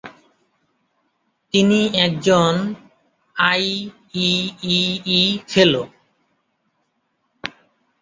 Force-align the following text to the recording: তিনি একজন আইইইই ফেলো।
তিনি 1.53 1.79
একজন 2.05 2.53
আইইইই 3.35 5.21
ফেলো। 5.51 5.83